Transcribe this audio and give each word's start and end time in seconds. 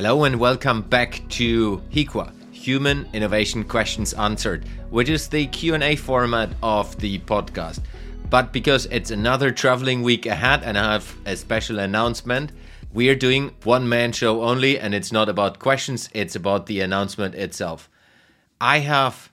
Hello 0.00 0.24
and 0.24 0.40
welcome 0.40 0.80
back 0.80 1.20
to 1.28 1.76
HIQA, 1.92 2.32
Human 2.54 3.06
Innovation 3.12 3.62
Questions 3.62 4.14
Answered, 4.14 4.64
which 4.88 5.10
is 5.10 5.28
the 5.28 5.46
Q&A 5.48 5.94
format 5.94 6.48
of 6.62 6.98
the 7.00 7.18
podcast. 7.18 7.80
But 8.30 8.50
because 8.50 8.86
it's 8.86 9.10
another 9.10 9.50
traveling 9.50 10.00
week 10.00 10.24
ahead 10.24 10.62
and 10.62 10.78
I 10.78 10.92
have 10.92 11.14
a 11.26 11.36
special 11.36 11.80
announcement, 11.80 12.52
we 12.94 13.10
are 13.10 13.14
doing 13.14 13.54
one 13.64 13.86
man 13.86 14.12
show 14.12 14.42
only 14.42 14.78
and 14.78 14.94
it's 14.94 15.12
not 15.12 15.28
about 15.28 15.58
questions, 15.58 16.08
it's 16.14 16.34
about 16.34 16.64
the 16.64 16.80
announcement 16.80 17.34
itself. 17.34 17.90
I 18.58 18.78
have 18.78 19.30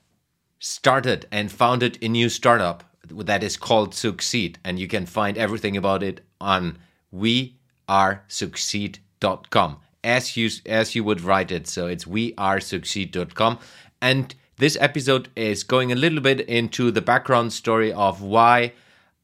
started 0.58 1.24
and 1.32 1.50
founded 1.50 1.96
a 2.02 2.08
new 2.08 2.28
startup 2.28 2.84
that 3.08 3.42
is 3.42 3.56
called 3.56 3.94
Succeed 3.94 4.58
and 4.64 4.78
you 4.78 4.86
can 4.86 5.06
find 5.06 5.38
everything 5.38 5.78
about 5.78 6.02
it 6.02 6.20
on 6.38 6.76
wearesucceed.com 7.16 9.78
as 10.04 10.36
you 10.36 10.50
as 10.66 10.94
you 10.94 11.04
would 11.04 11.20
write 11.20 11.50
it. 11.50 11.66
So 11.66 11.86
it's 11.86 12.04
wearesucceed.com. 12.04 13.58
And 14.00 14.34
this 14.56 14.76
episode 14.80 15.28
is 15.36 15.62
going 15.62 15.92
a 15.92 15.96
little 15.96 16.20
bit 16.20 16.40
into 16.40 16.90
the 16.90 17.02
background 17.02 17.52
story 17.52 17.92
of 17.92 18.22
why 18.22 18.72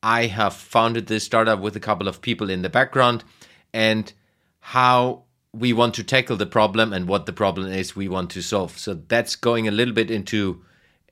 I 0.02 0.26
have 0.26 0.54
founded 0.54 1.06
this 1.06 1.24
startup 1.24 1.60
with 1.60 1.76
a 1.76 1.80
couple 1.80 2.08
of 2.08 2.20
people 2.20 2.50
in 2.50 2.62
the 2.62 2.68
background 2.68 3.24
and 3.72 4.12
how 4.60 5.24
we 5.52 5.72
want 5.72 5.94
to 5.94 6.04
tackle 6.04 6.36
the 6.36 6.46
problem 6.46 6.92
and 6.92 7.06
what 7.06 7.26
the 7.26 7.32
problem 7.32 7.70
is 7.70 7.94
we 7.94 8.08
want 8.08 8.30
to 8.30 8.42
solve. 8.42 8.76
So 8.78 8.94
that's 8.94 9.36
going 9.36 9.68
a 9.68 9.70
little 9.70 9.94
bit 9.94 10.10
into 10.10 10.62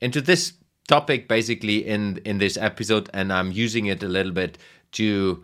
into 0.01 0.21
this 0.21 0.53
topic 0.87 1.27
basically 1.27 1.85
in 1.85 2.17
in 2.25 2.37
this 2.37 2.57
episode 2.57 3.09
and 3.13 3.31
I'm 3.31 3.51
using 3.51 3.85
it 3.85 4.03
a 4.03 4.07
little 4.07 4.33
bit 4.33 4.57
to 4.93 5.43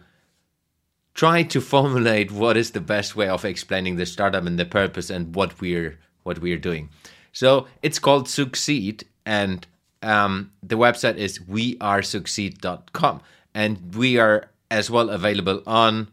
try 1.20 1.44
to 1.44 1.59
formulate 1.59 2.32
what 2.32 2.55
is 2.55 2.72
the 2.72 2.80
best 2.80 3.14
way 3.14 3.28
of 3.28 3.44
explaining 3.44 3.98
the 3.98 4.05
startup 4.05 4.46
and 4.46 4.58
the 4.58 4.64
purpose 4.64 5.09
and 5.09 5.36
what 5.36 5.59
we're 5.59 6.00
what 6.23 6.40
we're 6.40 6.58
doing. 6.70 6.88
So 7.34 7.68
it's 7.82 8.00
called 8.00 8.30
Succeed 8.30 9.03
and 9.25 9.67
um, 10.02 10.53
the 10.64 10.78
website 10.78 11.17
is 11.17 11.40
wearesucceed.com 11.40 13.22
and 13.53 13.95
we 13.95 14.17
are 14.17 14.50
as 14.72 14.90
well 14.90 15.09
available 15.09 15.62
on 15.67 16.08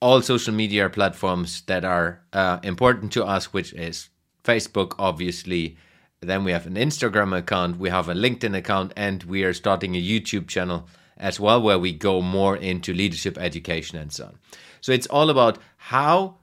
all 0.00 0.20
social 0.20 0.52
media 0.52 0.90
platforms 0.90 1.62
that 1.66 1.84
are 1.84 2.20
uh, 2.32 2.58
important 2.64 3.12
to 3.12 3.24
us, 3.24 3.52
which 3.52 3.72
is 3.74 4.08
Facebook, 4.42 4.96
obviously. 4.98 5.76
Then 6.20 6.42
we 6.42 6.50
have 6.50 6.66
an 6.66 6.74
Instagram 6.74 7.38
account, 7.38 7.78
we 7.78 7.90
have 7.90 8.08
a 8.08 8.14
LinkedIn 8.14 8.56
account, 8.56 8.94
and 8.96 9.22
we 9.22 9.44
are 9.44 9.54
starting 9.54 9.94
a 9.94 10.02
YouTube 10.02 10.48
channel 10.48 10.88
as 11.16 11.38
well, 11.38 11.60
where 11.62 11.78
we 11.78 11.92
go 11.92 12.20
more 12.20 12.56
into 12.56 12.92
leadership 12.92 13.38
education 13.38 13.98
and 13.98 14.12
so 14.12 14.26
on. 14.26 14.38
So 14.80 14.92
it's 14.92 15.06
all 15.06 15.30
about 15.30 15.58
how 15.76 16.36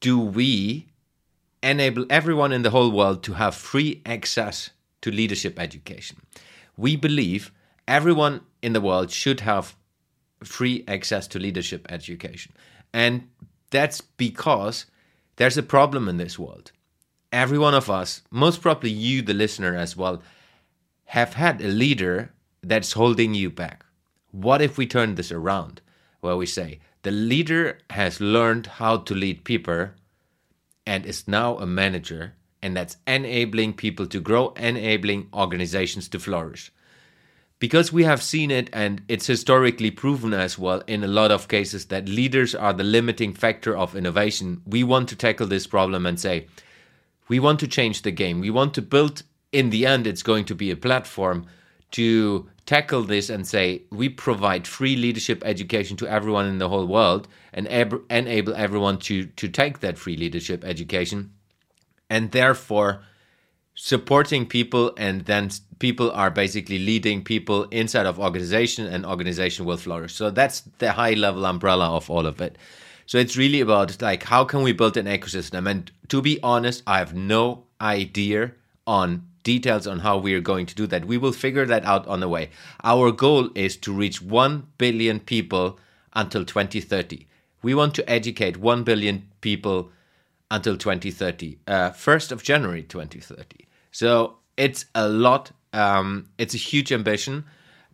do 0.00 0.18
we 0.18 0.88
enable 1.62 2.06
everyone 2.10 2.52
in 2.52 2.62
the 2.62 2.70
whole 2.70 2.90
world 2.90 3.22
to 3.24 3.34
have 3.34 3.54
free 3.54 4.02
access 4.04 4.70
to 5.00 5.10
leadership 5.10 5.58
education. 5.58 6.18
We 6.76 6.96
believe 6.96 7.52
everyone 7.88 8.42
in 8.62 8.72
the 8.72 8.80
world 8.80 9.10
should 9.10 9.40
have 9.40 9.76
free 10.44 10.84
access 10.86 11.26
to 11.28 11.38
leadership 11.38 11.86
education. 11.88 12.52
And 12.92 13.28
that's 13.70 14.00
because 14.00 14.86
there's 15.36 15.56
a 15.56 15.62
problem 15.62 16.08
in 16.08 16.18
this 16.18 16.38
world. 16.38 16.72
Every 17.32 17.58
one 17.58 17.74
of 17.74 17.90
us, 17.90 18.22
most 18.30 18.60
probably 18.60 18.90
you, 18.90 19.22
the 19.22 19.34
listener, 19.34 19.74
as 19.74 19.96
well, 19.96 20.22
have 21.06 21.34
had 21.34 21.60
a 21.60 21.68
leader 21.68 22.32
that's 22.62 22.92
holding 22.92 23.34
you 23.34 23.50
back. 23.50 23.85
What 24.30 24.62
if 24.62 24.76
we 24.78 24.86
turn 24.86 25.14
this 25.14 25.32
around? 25.32 25.80
Where 26.20 26.36
we 26.36 26.46
say, 26.46 26.80
the 27.02 27.10
leader 27.10 27.78
has 27.90 28.20
learned 28.20 28.66
how 28.66 28.98
to 28.98 29.14
lead 29.14 29.44
people 29.44 29.90
and 30.86 31.06
is 31.06 31.28
now 31.28 31.58
a 31.58 31.66
manager, 31.66 32.34
and 32.62 32.76
that's 32.76 32.96
enabling 33.06 33.74
people 33.74 34.06
to 34.06 34.20
grow, 34.20 34.50
enabling 34.50 35.28
organizations 35.32 36.08
to 36.08 36.18
flourish 36.18 36.72
because 37.58 37.92
we 37.92 38.04
have 38.04 38.22
seen 38.22 38.50
it 38.50 38.68
and 38.72 39.02
it's 39.08 39.26
historically 39.26 39.90
proven 39.90 40.34
as 40.34 40.58
well 40.58 40.82
in 40.86 41.02
a 41.02 41.08
lot 41.08 41.30
of 41.30 41.48
cases 41.48 41.86
that 41.86 42.08
leaders 42.08 42.54
are 42.54 42.72
the 42.72 42.84
limiting 42.84 43.32
factor 43.32 43.76
of 43.76 43.96
innovation, 43.96 44.60
we 44.66 44.84
want 44.84 45.08
to 45.08 45.16
tackle 45.16 45.46
this 45.46 45.66
problem 45.66 46.04
and 46.04 46.20
say, 46.20 46.46
we 47.28 47.40
want 47.40 47.58
to 47.60 47.66
change 47.66 48.02
the 48.02 48.10
game. 48.10 48.40
We 48.40 48.50
want 48.50 48.74
to 48.74 48.82
build, 48.82 49.22
in 49.52 49.70
the 49.70 49.86
end, 49.86 50.06
it's 50.06 50.22
going 50.22 50.44
to 50.46 50.54
be 50.54 50.70
a 50.70 50.76
platform 50.76 51.46
to 51.92 52.48
tackle 52.66 53.02
this 53.04 53.30
and 53.30 53.46
say, 53.46 53.82
we 53.90 54.08
provide 54.08 54.66
free 54.66 54.96
leadership 54.96 55.42
education 55.44 55.96
to 55.96 56.06
everyone 56.08 56.46
in 56.46 56.58
the 56.58 56.68
whole 56.68 56.86
world 56.86 57.28
and 57.52 57.66
enable 57.66 58.54
everyone 58.54 58.98
to, 58.98 59.26
to 59.26 59.48
take 59.48 59.80
that 59.80 59.96
free 59.96 60.16
leadership 60.16 60.64
education. 60.64 61.32
And 62.10 62.32
therefore, 62.32 63.02
supporting 63.74 64.46
people 64.46 64.92
and 64.96 65.22
then 65.26 65.50
people 65.78 66.10
are 66.10 66.30
basically 66.30 66.78
leading 66.78 67.22
people 67.22 67.64
inside 67.64 68.06
of 68.06 68.18
organization 68.18 68.86
and 68.86 69.06
organization 69.06 69.64
will 69.64 69.76
flourish. 69.76 70.14
So 70.14 70.30
that's 70.30 70.62
the 70.78 70.92
high 70.92 71.12
level 71.12 71.46
umbrella 71.46 71.90
of 71.90 72.10
all 72.10 72.26
of 72.26 72.40
it. 72.40 72.58
So 73.06 73.18
it's 73.18 73.36
really 73.36 73.60
about 73.60 74.02
like 74.02 74.24
how 74.24 74.44
can 74.44 74.62
we 74.62 74.72
build 74.72 74.96
an 74.96 75.06
ecosystem? 75.06 75.70
And 75.70 75.90
to 76.08 76.22
be 76.22 76.40
honest 76.42 76.82
i 76.86 76.98
have 76.98 77.14
no 77.14 77.64
idea 77.80 78.52
on 78.86 79.26
details 79.52 79.86
on 79.86 80.00
how 80.06 80.16
we 80.18 80.34
are 80.34 80.46
going 80.52 80.66
to 80.66 80.74
do 80.74 80.86
that 80.86 81.04
we 81.12 81.18
will 81.18 81.32
figure 81.44 81.66
that 81.66 81.84
out 81.84 82.06
on 82.06 82.20
the 82.20 82.28
way 82.36 82.50
our 82.92 83.10
goal 83.24 83.50
is 83.54 83.76
to 83.76 83.92
reach 83.92 84.20
1 84.20 84.66
billion 84.78 85.20
people 85.20 85.78
until 86.14 86.44
2030 86.44 87.26
we 87.62 87.74
want 87.74 87.94
to 87.94 88.08
educate 88.18 88.56
1 88.56 88.84
billion 88.84 89.22
people 89.40 89.90
until 90.50 90.76
2030 90.76 91.58
uh, 91.66 91.90
1st 91.90 92.32
of 92.32 92.42
january 92.42 92.82
2030 92.82 93.66
so 94.02 94.10
it's 94.56 94.86
a 94.94 95.08
lot. 95.08 95.52
Um, 95.72 96.28
it's 96.38 96.54
a 96.54 96.58
huge 96.58 96.92
ambition. 96.92 97.44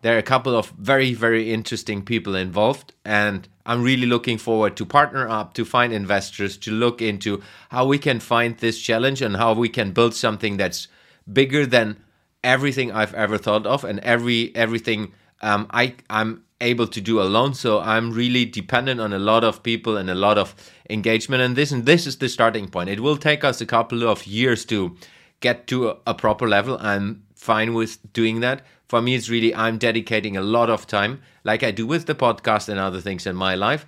There 0.02 0.16
are 0.16 0.18
a 0.18 0.22
couple 0.22 0.56
of 0.56 0.70
very, 0.70 1.14
very 1.14 1.52
interesting 1.52 2.04
people 2.04 2.34
involved, 2.34 2.92
and 3.04 3.48
I'm 3.64 3.82
really 3.82 4.06
looking 4.06 4.38
forward 4.38 4.76
to 4.76 4.86
partner 4.86 5.28
up 5.28 5.54
to 5.54 5.64
find 5.64 5.92
investors 5.92 6.56
to 6.58 6.72
look 6.72 7.00
into 7.00 7.40
how 7.70 7.86
we 7.86 7.98
can 7.98 8.18
find 8.18 8.58
this 8.58 8.80
challenge 8.80 9.22
and 9.22 9.36
how 9.36 9.52
we 9.52 9.68
can 9.68 9.92
build 9.92 10.14
something 10.14 10.56
that's 10.56 10.88
bigger 11.30 11.66
than 11.66 12.02
everything 12.44 12.92
I've 12.92 13.14
ever 13.14 13.38
thought 13.38 13.66
of 13.66 13.84
and 13.84 13.98
every 14.00 14.54
everything 14.54 15.12
um, 15.40 15.66
I 15.70 15.94
I'm 16.08 16.44
able 16.60 16.86
to 16.86 17.00
do 17.00 17.20
alone. 17.20 17.54
So 17.54 17.80
I'm 17.80 18.12
really 18.12 18.44
dependent 18.44 19.00
on 19.00 19.12
a 19.12 19.18
lot 19.18 19.42
of 19.42 19.62
people 19.62 19.96
and 19.96 20.08
a 20.08 20.14
lot 20.14 20.38
of 20.38 20.54
engagement. 20.88 21.42
And 21.42 21.56
this 21.56 21.72
and 21.72 21.86
this 21.86 22.06
is 22.06 22.18
the 22.18 22.28
starting 22.28 22.68
point. 22.68 22.88
It 22.90 23.00
will 23.00 23.16
take 23.16 23.44
us 23.44 23.60
a 23.60 23.66
couple 23.66 24.08
of 24.08 24.26
years 24.26 24.64
to 24.66 24.96
get 25.42 25.66
to 25.66 25.90
a, 25.90 25.96
a 26.06 26.14
proper 26.14 26.48
level, 26.48 26.78
I'm 26.80 27.24
fine 27.34 27.74
with 27.74 27.98
doing 28.14 28.40
that. 28.40 28.64
For 28.88 29.02
me, 29.02 29.14
it's 29.14 29.28
really 29.28 29.54
I'm 29.54 29.76
dedicating 29.76 30.36
a 30.36 30.42
lot 30.42 30.70
of 30.70 30.86
time, 30.86 31.20
like 31.44 31.62
I 31.62 31.70
do 31.70 31.86
with 31.86 32.06
the 32.06 32.14
podcast 32.14 32.68
and 32.68 32.78
other 32.78 33.00
things 33.00 33.26
in 33.26 33.36
my 33.36 33.54
life, 33.54 33.84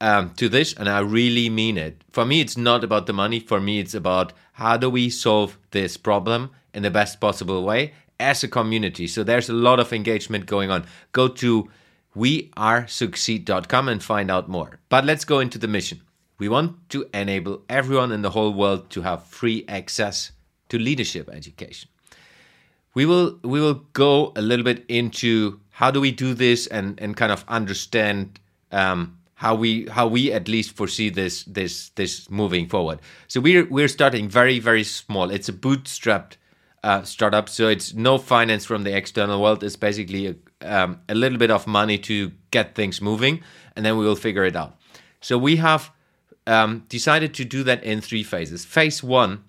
um, 0.00 0.30
to 0.34 0.48
this, 0.48 0.74
and 0.74 0.88
I 0.88 1.00
really 1.00 1.48
mean 1.50 1.76
it. 1.78 2.04
For 2.12 2.24
me, 2.24 2.40
it's 2.40 2.56
not 2.56 2.84
about 2.84 3.06
the 3.06 3.12
money. 3.12 3.40
For 3.40 3.60
me, 3.60 3.80
it's 3.80 3.94
about 3.94 4.32
how 4.52 4.76
do 4.76 4.90
we 4.90 5.10
solve 5.10 5.58
this 5.70 5.96
problem 5.96 6.50
in 6.74 6.82
the 6.82 6.90
best 6.90 7.20
possible 7.20 7.62
way 7.64 7.92
as 8.18 8.44
a 8.44 8.48
community. 8.48 9.06
So 9.06 9.24
there's 9.24 9.48
a 9.48 9.54
lot 9.54 9.80
of 9.80 9.92
engagement 9.92 10.46
going 10.46 10.70
on. 10.70 10.86
Go 11.12 11.28
to 11.28 11.68
wearesucceed.com 12.16 13.88
and 13.88 14.02
find 14.02 14.30
out 14.30 14.48
more. 14.48 14.78
But 14.88 15.04
let's 15.04 15.24
go 15.24 15.40
into 15.40 15.58
the 15.58 15.68
mission. 15.68 16.00
We 16.38 16.48
want 16.48 16.88
to 16.90 17.08
enable 17.12 17.62
everyone 17.68 18.12
in 18.12 18.22
the 18.22 18.30
whole 18.30 18.52
world 18.52 18.90
to 18.90 19.02
have 19.02 19.24
free 19.24 19.64
access 19.68 20.32
to 20.70 20.78
leadership 20.78 21.28
education. 21.30 21.88
We 22.94 23.06
will 23.06 23.38
we 23.42 23.60
will 23.60 23.84
go 23.92 24.32
a 24.34 24.42
little 24.42 24.64
bit 24.64 24.84
into 24.88 25.60
how 25.70 25.90
do 25.90 26.00
we 26.00 26.10
do 26.10 26.34
this 26.34 26.66
and 26.66 26.98
and 27.00 27.16
kind 27.16 27.30
of 27.30 27.44
understand 27.46 28.40
um, 28.72 29.18
how 29.34 29.54
we 29.54 29.86
how 29.86 30.06
we 30.06 30.32
at 30.32 30.48
least 30.48 30.72
foresee 30.72 31.08
this 31.10 31.44
this 31.44 31.90
this 31.90 32.28
moving 32.30 32.68
forward. 32.68 33.00
So 33.28 33.40
we're 33.40 33.66
we're 33.66 33.88
starting 33.88 34.28
very 34.28 34.58
very 34.58 34.84
small. 34.84 35.30
It's 35.30 35.48
a 35.48 35.52
bootstrapped 35.52 36.36
uh, 36.82 37.02
startup, 37.02 37.48
so 37.48 37.68
it's 37.68 37.94
no 37.94 38.18
finance 38.18 38.64
from 38.64 38.84
the 38.84 38.96
external 38.96 39.42
world. 39.42 39.62
It's 39.62 39.76
basically 39.76 40.28
a, 40.28 40.34
um, 40.62 41.00
a 41.08 41.14
little 41.14 41.38
bit 41.38 41.50
of 41.50 41.66
money 41.66 41.98
to 41.98 42.32
get 42.50 42.74
things 42.74 43.00
moving, 43.00 43.42
and 43.76 43.84
then 43.84 43.98
we 43.98 44.04
will 44.04 44.16
figure 44.16 44.44
it 44.44 44.56
out. 44.56 44.78
So 45.20 45.36
we 45.36 45.56
have 45.56 45.90
um, 46.46 46.84
decided 46.88 47.34
to 47.34 47.44
do 47.44 47.62
that 47.64 47.84
in 47.84 48.00
three 48.00 48.22
phases. 48.22 48.64
Phase 48.64 49.02
one 49.02 49.44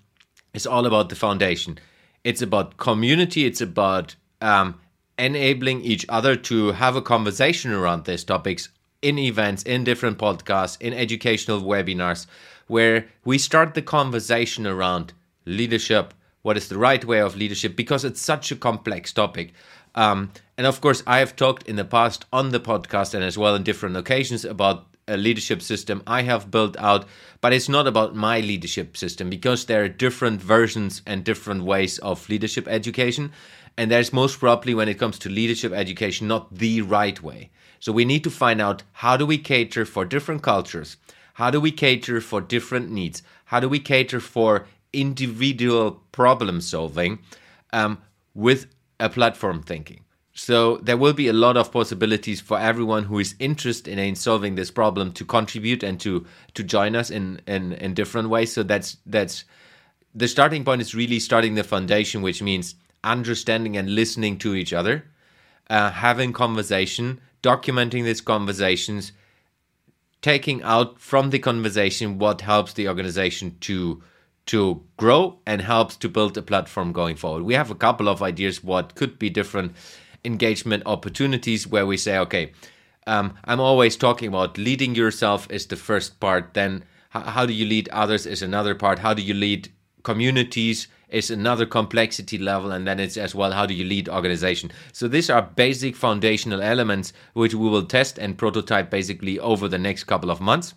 is 0.54 0.68
all 0.68 0.86
about 0.86 1.10
the 1.10 1.16
foundation. 1.16 1.80
It's 2.24 2.42
about 2.42 2.78
community. 2.78 3.45
It's 3.45 3.62
about 3.62 4.16
um, 4.42 4.80
enabling 5.18 5.81
each 5.81 6.06
other 6.10 6.36
to 6.36 6.74
have 6.74 6.95
a 6.95 7.01
conversation 7.01 7.72
around 7.72 8.06
these 8.06 8.24
topics 8.24 8.69
in 9.01 9.18
events, 9.18 9.63
in 9.63 9.84
different 9.84 10.18
podcasts, 10.18 10.80
in 10.80 10.94
educational 10.94 11.62
webinars, 11.62 12.27
where 12.68 13.07
we 13.25 13.38
start 13.38 13.74
the 13.74 13.81
conversation 13.81 14.68
around 14.68 15.13
leadership. 15.45 16.13
What 16.42 16.58
is 16.58 16.68
the 16.68 16.78
right 16.78 17.04
way 17.04 17.20
of 17.20 17.36
leadership? 17.36 17.76
Because 17.76 18.04
it's 18.04 18.22
such 18.22 18.52
a 18.52 18.56
complex 18.56 19.14
topic. 19.14 19.54
Um, 19.94 20.32
and 20.58 20.66
of 20.66 20.82
course, 20.82 21.04
I 21.06 21.20
have 21.20 21.36
talked 21.36 21.68
in 21.68 21.76
the 21.76 21.86
past 21.86 22.26
on 22.32 22.50
the 22.50 22.60
podcast 22.60 23.14
and 23.14 23.24
as 23.24 23.38
well 23.38 23.56
in 23.56 23.64
different 23.64 23.98
occasions 23.98 24.46
about 24.46 24.88
a 25.08 25.18
leadership 25.18 25.62
system 25.62 26.02
I 26.08 26.22
have 26.24 26.52
built 26.52 26.78
out, 26.78 27.06
but 27.42 27.54
it's 27.54 27.68
not 27.68 27.88
about 27.88 28.16
my 28.16 28.40
leadership 28.40 28.96
system 28.96 29.30
because 29.30 29.66
there 29.66 29.84
are 29.84 29.90
different 29.90 30.42
versions 30.42 31.02
and 31.06 31.24
different 31.24 31.64
ways 31.64 31.98
of 32.00 32.30
leadership 32.30 32.68
education. 32.68 33.32
And 33.78 33.90
there's 33.90 34.14
most 34.14 34.40
probably, 34.40 34.74
when 34.74 34.90
it 34.90 35.00
comes 35.00 35.18
to 35.20 35.30
leadership 35.30 35.74
education, 35.74 36.28
not 36.28 36.54
the 36.56 36.82
right 36.82 37.22
way. 37.22 37.50
So 37.80 37.92
we 37.92 38.06
need 38.06 38.24
to 38.24 38.30
find 38.30 38.62
out 38.62 38.84
how 38.94 39.18
do 39.18 39.26
we 39.26 39.38
cater 39.38 39.86
for 39.86 40.06
different 40.06 40.44
cultures? 40.44 40.98
How 41.36 41.50
do 41.50 41.60
we 41.60 41.72
cater 41.72 42.22
for 42.22 42.42
different 42.42 42.92
needs? 42.92 43.24
How 43.46 43.60
do 43.60 43.68
we 43.68 43.80
cater 43.80 44.20
for 44.20 44.68
individual 44.94 46.02
problem 46.12 46.62
solving 46.62 47.20
um, 47.74 47.98
with 48.34 48.68
a 49.00 49.10
platform 49.10 49.64
thinking? 49.64 50.04
So 50.34 50.78
there 50.78 50.98
will 50.98 51.14
be 51.14 51.28
a 51.28 51.34
lot 51.34 51.58
of 51.58 51.72
possibilities 51.72 52.40
for 52.40 52.58
everyone 52.58 53.04
who 53.04 53.20
is 53.20 53.36
interested 53.38 53.98
in 53.98 54.16
solving 54.16 54.56
this 54.56 54.72
problem 54.72 55.12
to 55.14 55.26
contribute 55.26 55.84
and 55.84 56.00
to 56.00 56.26
to 56.54 56.64
join 56.64 56.96
us 56.96 57.10
in 57.10 57.42
in, 57.48 57.74
in 57.74 57.94
different 57.94 58.30
ways. 58.30 58.54
So 58.54 58.64
that's 58.64 58.98
that's 59.06 59.44
the 60.16 60.28
starting 60.28 60.64
point 60.64 60.82
is 60.82 60.96
really 60.96 61.20
starting 61.20 61.56
the 61.56 61.64
foundation, 61.64 62.22
which 62.22 62.42
means 62.42 62.76
understanding 63.04 63.78
and 63.78 63.94
listening 63.94 64.38
to 64.40 64.56
each 64.56 64.74
other, 64.74 65.06
uh, 65.70 65.92
having 65.92 66.34
conversation, 66.34 67.20
documenting 67.42 68.04
these 68.04 68.22
conversations, 68.22 69.12
taking 70.22 70.62
out 70.64 71.00
from 71.00 71.30
the 71.30 71.40
conversation 71.40 72.20
what 72.20 72.42
helps 72.42 72.74
the 72.74 72.88
organization 72.88 73.58
to 73.62 74.02
to 74.48 74.84
grow 74.98 75.40
and 75.46 75.62
helps 75.62 75.96
to 75.98 76.10
build 76.10 76.38
a 76.38 76.42
platform 76.42 76.92
going 76.92 77.16
forward. 77.16 77.44
We 77.44 77.54
have 77.54 77.72
a 77.72 77.76
couple 77.76 78.10
of 78.10 78.22
ideas 78.22 78.64
what 78.64 78.96
could 78.96 79.20
be 79.20 79.30
different 79.30 79.76
engagement 80.26 80.84
opportunities 80.86 81.68
where 81.68 81.86
we 81.86 81.98
say, 81.98 82.18
okay, 82.20 82.52
um, 83.08 83.34
I'm 83.46 83.60
always 83.60 83.96
talking 83.96 84.28
about 84.28 84.58
leading 84.58 84.96
yourself 84.96 85.50
is 85.50 85.66
the 85.66 85.76
first 85.76 86.20
part. 86.20 86.54
Then 86.54 86.84
how, 87.10 87.22
how 87.22 87.46
do 87.46 87.54
you 87.54 87.66
lead 87.66 87.90
others 87.90 88.26
is 88.26 88.42
another 88.42 88.76
part. 88.76 89.00
How 89.00 89.14
do 89.14 89.22
you 89.22 89.34
lead 89.34 89.72
communities 90.04 90.88
is 91.10 91.30
another 91.30 91.66
complexity 91.66 92.38
level 92.38 92.72
and 92.72 92.88
then 92.88 93.00
it's 93.00 93.18
as 93.18 93.36
well 93.36 93.52
how 93.52 93.66
do 93.66 93.74
you 93.74 93.84
lead 93.84 94.10
organization 94.10 94.72
so 94.94 95.08
these 95.08 95.30
are 95.30 95.42
basic 95.42 95.96
foundational 95.96 96.62
elements 96.62 97.14
which 97.34 97.54
we 97.54 97.70
will 97.70 97.86
test 97.86 98.18
and 98.18 98.38
prototype 98.38 98.90
basically 98.90 99.38
over 99.40 99.68
the 99.68 99.78
next 99.78 100.06
couple 100.06 100.32
of 100.32 100.40
months 100.40 100.74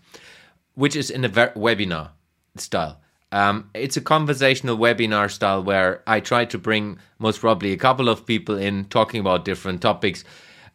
which 0.74 0.96
is 0.96 1.08
in 1.08 1.24
a 1.24 1.28
webinar 1.28 2.10
style 2.56 3.00
um, 3.34 3.68
it's 3.74 3.96
a 3.96 4.00
conversational 4.00 4.78
webinar 4.78 5.28
style 5.28 5.60
where 5.60 6.04
I 6.06 6.20
try 6.20 6.44
to 6.44 6.56
bring 6.56 7.00
most 7.18 7.40
probably 7.40 7.72
a 7.72 7.76
couple 7.76 8.08
of 8.08 8.24
people 8.24 8.56
in 8.56 8.84
talking 8.84 9.18
about 9.18 9.44
different 9.44 9.82
topics. 9.82 10.22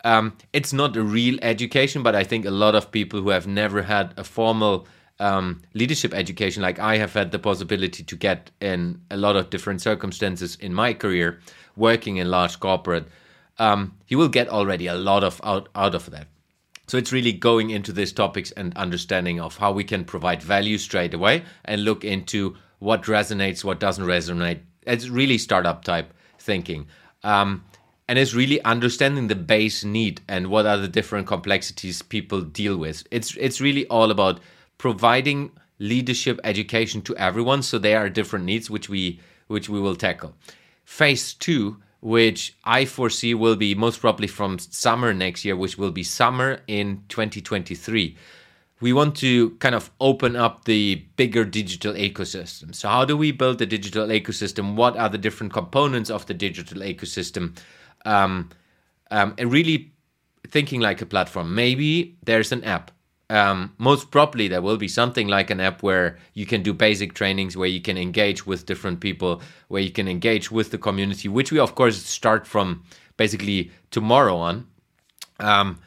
Um, 0.03 0.35
it's 0.51 0.73
not 0.73 0.97
a 0.97 1.01
real 1.01 1.39
education, 1.41 2.03
but 2.03 2.15
I 2.15 2.25
think 2.25 2.45
a 2.45 2.51
lot 2.51 2.75
of 2.75 2.91
people 2.91 3.21
who 3.21 3.29
have 3.29 3.47
never 3.47 3.83
had 3.83 4.13
a 4.17 4.25
formal 4.25 4.87
um, 5.21 5.61
leadership 5.73 6.13
education, 6.13 6.61
like 6.61 6.79
I 6.79 6.97
have 6.97 7.13
had 7.13 7.31
the 7.31 7.39
possibility 7.39 8.03
to 8.03 8.15
get 8.17 8.51
in 8.59 8.99
a 9.09 9.15
lot 9.15 9.37
of 9.37 9.49
different 9.49 9.81
circumstances 9.81 10.57
in 10.57 10.73
my 10.73 10.93
career, 10.93 11.39
working 11.77 12.17
in 12.17 12.29
large 12.29 12.59
corporate, 12.59 13.07
um, 13.57 13.95
you 14.09 14.17
will 14.17 14.27
get 14.27 14.49
already 14.49 14.87
a 14.87 14.95
lot 14.95 15.23
of 15.23 15.39
out, 15.45 15.69
out 15.75 15.95
of 15.95 16.11
that. 16.11 16.27
So 16.89 16.97
it's 16.97 17.13
really 17.13 17.33
going 17.33 17.69
into 17.69 17.93
these 17.93 18.11
topics 18.11 18.49
and 18.53 18.75
understanding 18.75 19.39
of 19.39 19.57
how 19.57 19.71
we 19.71 19.83
can 19.83 20.03
provide 20.03 20.41
value 20.41 20.79
straight 20.79 21.13
away 21.13 21.43
and 21.65 21.83
look 21.83 22.03
into 22.03 22.57
what 22.79 23.03
resonates, 23.03 23.63
what 23.63 23.79
doesn't 23.79 24.05
resonate. 24.05 24.61
It's 24.87 25.07
really 25.07 25.37
startup 25.37 25.83
type 25.83 26.11
thinking. 26.39 26.87
Um, 27.23 27.63
and 28.07 28.17
it's 28.17 28.33
really 28.33 28.59
understanding 28.63 29.27
the 29.27 29.35
base 29.35 29.83
need 29.83 30.21
and 30.27 30.47
what 30.47 30.65
are 30.65 30.77
the 30.77 30.87
different 30.87 31.27
complexities 31.27 32.01
people 32.01 32.41
deal 32.41 32.75
with. 32.75 33.05
It's 33.11 33.35
it's 33.37 33.61
really 33.61 33.85
all 33.85 34.09
about 34.09 34.39
providing 34.79 35.51
leadership 35.77 36.39
education 36.43 37.03
to 37.03 37.15
everyone. 37.17 37.61
So 37.61 37.77
there 37.77 37.99
are 37.99 38.09
different 38.09 38.45
needs 38.45 38.67
which 38.67 38.89
we 38.89 39.19
which 39.45 39.69
we 39.69 39.79
will 39.79 39.95
tackle. 39.95 40.33
Phase 40.85 41.35
two 41.35 41.77
which 42.01 42.55
I 42.63 42.85
foresee 42.85 43.33
will 43.33 43.55
be 43.55 43.75
most 43.75 43.99
probably 43.99 44.27
from 44.27 44.59
summer 44.59 45.13
next 45.13 45.43
year, 45.43 45.55
which 45.55 45.77
will 45.77 45.91
be 45.91 46.03
summer 46.03 46.61
in 46.67 47.03
2023. 47.09 48.15
We 48.81 48.93
want 48.93 49.15
to 49.17 49.51
kind 49.57 49.75
of 49.75 49.91
open 49.99 50.37
up 50.37 50.63
the 50.63 50.95
bigger 51.17 51.43
digital 51.43 51.93
ecosystem. 51.93 52.73
So, 52.73 52.87
how 52.87 53.03
do 53.03 53.17
we 53.17 53.33
build 53.33 53.57
the 53.57 53.65
digital 53.65 54.07
ecosystem? 54.07 54.75
What 54.75 54.95
are 54.95 55.09
the 55.09 55.17
different 55.17 55.51
components 55.51 56.09
of 56.09 56.25
the 56.27 56.33
digital 56.33 56.81
ecosystem? 56.81 57.57
Um, 58.05 58.49
um, 59.11 59.33
and 59.37 59.51
really 59.51 59.91
thinking 60.47 60.79
like 60.79 61.01
a 61.01 61.05
platform. 61.05 61.53
Maybe 61.53 62.17
there's 62.23 62.53
an 62.53 62.63
app 62.63 62.91
um, 63.29 63.73
most 63.77 64.09
probably 64.09 64.47
there 64.47 64.61
will 64.61 64.77
be 64.77 64.87
something 64.87 65.27
like 65.27 65.49
an 65.49 65.59
app 65.59 65.83
where 65.83 66.17
you 66.33 66.45
can 66.45 66.63
do 66.63 66.73
basic 66.73 67.13
trainings 67.13 67.55
where 67.55 67.67
you 67.67 67.81
can 67.81 67.97
engage 67.97 68.45
with 68.45 68.65
different 68.65 68.99
people 68.99 69.41
where 69.67 69.81
you 69.81 69.91
can 69.91 70.07
engage 70.07 70.51
with 70.51 70.71
the 70.71 70.77
community 70.77 71.27
which 71.27 71.51
we 71.51 71.59
of 71.59 71.75
course 71.75 72.03
start 72.03 72.47
from 72.47 72.83
basically 73.19 73.69
tomorrow 73.91 74.37
on. 74.37 74.65
Um, 75.39 75.79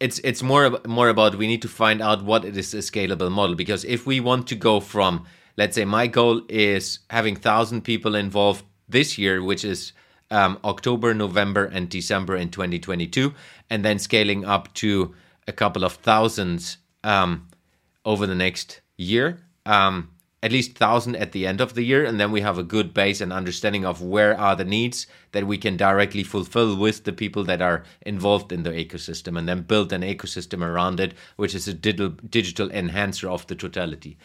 it's 0.00 0.18
it's 0.18 0.42
more 0.42 0.78
more 0.86 1.08
about 1.08 1.36
we 1.36 1.46
need 1.46 1.62
to 1.62 1.68
find 1.68 2.02
out 2.02 2.24
what 2.24 2.44
it 2.44 2.56
is 2.56 2.74
a 2.74 2.78
scalable 2.78 3.30
model 3.30 3.54
because 3.54 3.84
if 3.84 4.06
we 4.06 4.20
want 4.20 4.46
to 4.48 4.56
go 4.56 4.80
from 4.80 5.24
let's 5.56 5.76
say 5.76 5.84
my 5.84 6.06
goal 6.08 6.42
is 6.48 6.98
having 7.10 7.34
1000 7.34 7.82
people 7.82 8.14
involved 8.16 8.64
this 8.88 9.16
year 9.16 9.42
which 9.42 9.64
is 9.64 9.92
um, 10.30 10.58
October 10.64 11.14
November 11.14 11.64
and 11.64 11.88
December 11.88 12.34
in 12.36 12.50
2022 12.50 13.32
and 13.70 13.84
then 13.84 13.98
scaling 14.00 14.44
up 14.44 14.72
to 14.74 15.14
a 15.46 15.52
couple 15.52 15.84
of 15.84 15.94
thousands 15.94 16.78
um, 17.02 17.48
over 18.04 18.26
the 18.26 18.34
next 18.34 18.80
year, 18.96 19.38
um, 19.66 20.10
at 20.42 20.52
least 20.52 20.76
thousand 20.76 21.16
at 21.16 21.32
the 21.32 21.46
end 21.46 21.60
of 21.60 21.74
the 21.74 21.82
year, 21.82 22.04
and 22.04 22.20
then 22.20 22.30
we 22.30 22.42
have 22.42 22.58
a 22.58 22.62
good 22.62 22.92
base 22.92 23.20
and 23.20 23.32
understanding 23.32 23.84
of 23.84 24.02
where 24.02 24.38
are 24.38 24.54
the 24.54 24.64
needs 24.64 25.06
that 25.32 25.46
we 25.46 25.56
can 25.56 25.76
directly 25.76 26.22
fulfill 26.22 26.76
with 26.76 27.04
the 27.04 27.12
people 27.12 27.44
that 27.44 27.62
are 27.62 27.82
involved 28.02 28.52
in 28.52 28.62
the 28.62 28.70
ecosystem, 28.70 29.38
and 29.38 29.48
then 29.48 29.62
build 29.62 29.92
an 29.92 30.02
ecosystem 30.02 30.62
around 30.62 31.00
it, 31.00 31.14
which 31.36 31.54
is 31.54 31.66
a 31.66 31.74
digital 31.74 32.10
digital 32.28 32.70
enhancer 32.70 33.28
of 33.28 33.46
the 33.46 33.54
totality. 33.54 34.18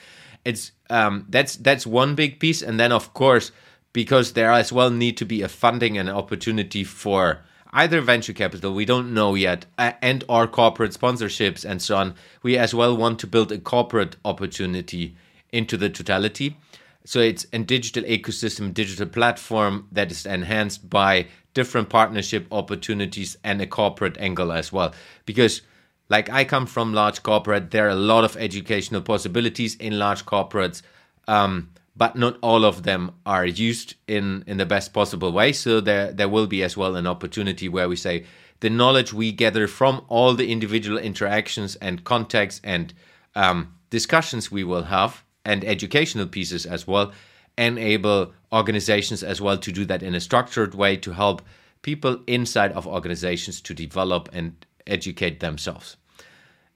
It's 0.43 0.73
um, 0.89 1.25
that's 1.29 1.55
that's 1.55 1.87
one 1.87 2.15
big 2.15 2.39
piece, 2.39 2.61
and 2.61 2.79
then 2.79 2.91
of 2.91 3.13
course 3.13 3.51
because 3.93 4.33
there 4.33 4.51
as 4.51 4.71
well 4.71 4.91
need 4.91 5.17
to 5.17 5.25
be 5.25 5.41
a 5.41 5.47
funding 5.47 5.97
and 5.97 6.09
opportunity 6.09 6.83
for 6.83 7.39
either 7.71 8.01
venture 8.01 8.33
capital 8.33 8.73
we 8.73 8.85
don't 8.85 9.13
know 9.13 9.35
yet 9.35 9.65
and 9.77 10.23
or 10.27 10.47
corporate 10.47 10.91
sponsorships 10.91 11.63
and 11.63 11.81
so 11.81 11.95
on 11.95 12.15
we 12.41 12.57
as 12.57 12.73
well 12.73 12.95
want 12.95 13.19
to 13.19 13.27
build 13.27 13.51
a 13.51 13.57
corporate 13.57 14.15
opportunity 14.25 15.15
into 15.51 15.77
the 15.77 15.89
totality. 15.89 16.57
So 17.05 17.19
it's 17.19 17.47
a 17.53 17.59
digital 17.59 18.03
ecosystem 18.03 18.73
digital 18.73 19.07
platform 19.07 19.87
that 19.91 20.11
is 20.11 20.25
enhanced 20.25 20.89
by 20.89 21.27
different 21.53 21.89
partnership 21.89 22.45
opportunities 22.51 23.37
and 23.43 23.61
a 23.61 23.67
corporate 23.67 24.17
angle 24.19 24.51
as 24.51 24.71
well. 24.71 24.93
Because 25.25 25.61
like 26.09 26.29
i 26.29 26.43
come 26.43 26.65
from 26.65 26.93
large 26.93 27.21
corporate 27.21 27.69
there 27.69 27.85
are 27.85 27.89
a 27.89 27.95
lot 27.95 28.23
of 28.23 28.35
educational 28.37 29.01
possibilities 29.01 29.75
in 29.75 29.97
large 29.97 30.25
corporates. 30.25 30.81
Um, 31.27 31.69
but 31.99 32.15
not 32.15 32.37
all 32.41 32.63
of 32.63 32.83
them 32.83 33.11
are 33.25 33.45
used 33.45 33.95
in 34.07 34.43
in 34.47 34.57
the 34.57 34.65
best 34.65 34.93
possible 34.93 35.31
way. 35.31 35.51
So 35.51 35.81
there 35.81 36.11
there 36.13 36.29
will 36.29 36.47
be 36.47 36.63
as 36.63 36.77
well 36.77 36.95
an 36.95 37.05
opportunity 37.05 37.67
where 37.67 37.89
we 37.89 37.97
say 37.97 38.25
the 38.61 38.69
knowledge 38.69 39.13
we 39.13 39.31
gather 39.31 39.67
from 39.67 40.05
all 40.07 40.33
the 40.33 40.51
individual 40.51 40.97
interactions 40.97 41.75
and 41.75 42.03
contacts 42.03 42.61
and 42.63 42.93
um, 43.35 43.73
discussions 43.89 44.49
we 44.51 44.63
will 44.63 44.83
have 44.83 45.23
and 45.43 45.63
educational 45.65 46.25
pieces 46.25 46.65
as 46.65 46.87
well 46.87 47.11
enable 47.57 48.33
organizations 48.53 49.21
as 49.21 49.41
well 49.41 49.57
to 49.57 49.71
do 49.71 49.83
that 49.85 50.01
in 50.01 50.15
a 50.15 50.19
structured 50.19 50.73
way 50.73 50.95
to 50.95 51.11
help 51.11 51.41
people 51.81 52.19
inside 52.27 52.71
of 52.73 52.87
organizations 52.87 53.61
to 53.61 53.73
develop 53.73 54.29
and 54.31 54.65
educate 54.87 55.39
themselves 55.39 55.97